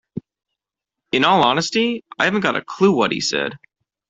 [1.11, 3.59] In all honesty, I haven't got a clue what he said.